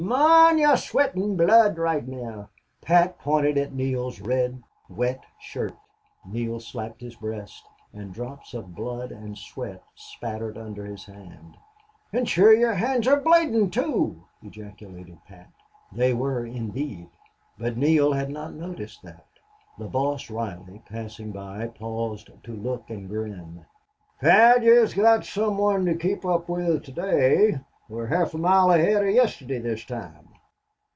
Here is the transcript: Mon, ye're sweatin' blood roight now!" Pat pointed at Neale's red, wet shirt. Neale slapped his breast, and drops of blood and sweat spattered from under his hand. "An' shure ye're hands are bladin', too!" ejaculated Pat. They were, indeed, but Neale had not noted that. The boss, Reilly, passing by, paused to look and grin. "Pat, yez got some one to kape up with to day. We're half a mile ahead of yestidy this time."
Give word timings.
Mon, 0.07 0.57
ye're 0.57 0.75
sweatin' 0.77 1.37
blood 1.37 1.77
roight 1.77 2.07
now!" 2.07 2.49
Pat 2.81 3.19
pointed 3.19 3.55
at 3.59 3.71
Neale's 3.71 4.19
red, 4.19 4.61
wet 4.89 5.21
shirt. 5.39 5.75
Neale 6.27 6.59
slapped 6.59 6.99
his 7.01 7.15
breast, 7.15 7.63
and 7.93 8.11
drops 8.11 8.55
of 8.55 8.73
blood 8.75 9.11
and 9.11 9.37
sweat 9.37 9.81
spattered 9.95 10.55
from 10.55 10.65
under 10.65 10.85
his 10.85 11.05
hand. 11.05 11.55
"An' 12.11 12.25
shure 12.25 12.51
ye're 12.53 12.73
hands 12.73 13.07
are 13.07 13.21
bladin', 13.21 13.69
too!" 13.69 14.23
ejaculated 14.41 15.19
Pat. 15.27 15.51
They 15.91 16.15
were, 16.15 16.47
indeed, 16.47 17.07
but 17.59 17.77
Neale 17.77 18.11
had 18.13 18.31
not 18.31 18.55
noted 18.55 18.91
that. 19.03 19.27
The 19.77 19.87
boss, 19.87 20.31
Reilly, 20.31 20.81
passing 20.87 21.31
by, 21.31 21.67
paused 21.67 22.31
to 22.43 22.51
look 22.53 22.89
and 22.89 23.07
grin. 23.07 23.65
"Pat, 24.19 24.63
yez 24.63 24.95
got 24.95 25.25
some 25.25 25.59
one 25.59 25.85
to 25.85 25.93
kape 25.93 26.25
up 26.25 26.49
with 26.49 26.83
to 26.85 26.91
day. 26.91 27.59
We're 27.89 28.07
half 28.07 28.33
a 28.33 28.37
mile 28.37 28.71
ahead 28.71 29.03
of 29.03 29.13
yestidy 29.13 29.57
this 29.61 29.83
time." 29.83 30.29